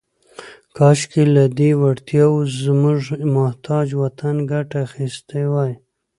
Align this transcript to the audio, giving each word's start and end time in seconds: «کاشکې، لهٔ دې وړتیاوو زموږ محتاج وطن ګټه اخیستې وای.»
«کاشکې، 0.77 1.23
لهٔ 1.33 1.45
دې 1.57 1.69
وړتیاوو 1.81 2.39
زموږ 2.63 2.99
محتاج 3.35 3.87
وطن 4.01 4.35
ګټه 4.51 4.77
اخیستې 4.87 5.41
وای.» 5.51 5.73